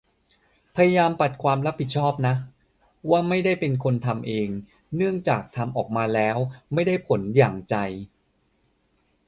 [0.75, 2.35] พยายามปัดความรับผิดชอบน่ะ
[3.09, 4.47] ว่าไม่ได้เป็นคนทำเอง
[4.95, 6.37] เนื่องจากทำออกมาแล้ว
[6.73, 7.75] ไม่ได้ผลอย่างใจ